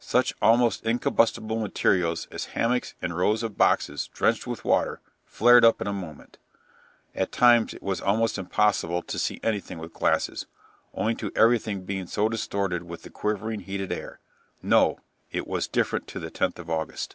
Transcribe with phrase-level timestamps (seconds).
[0.00, 5.80] Such almost incombustible materials as hammocks and rows of boxes, drenched with water, flared up
[5.80, 6.38] in a moment.
[7.14, 10.46] At times it was almost impossible to see anything with glasses,
[10.94, 14.18] owing to everything being so distorted with the quivering, heated air.
[14.62, 14.98] No!
[15.30, 17.14] It was different to the 10th of August!"